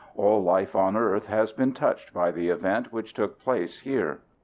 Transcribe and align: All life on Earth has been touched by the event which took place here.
All 0.15 0.41
life 0.41 0.75
on 0.75 0.97
Earth 0.97 1.27
has 1.27 1.51
been 1.53 1.73
touched 1.73 2.11
by 2.11 2.31
the 2.31 2.49
event 2.49 2.91
which 2.91 3.13
took 3.13 3.37
place 3.37 3.81
here. 3.81 4.21